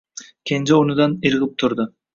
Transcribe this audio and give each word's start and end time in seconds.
Kenja 0.51 0.79
o‘rnidan 0.79 1.17
irg‘ib 1.33 1.57
turdi. 1.65 1.91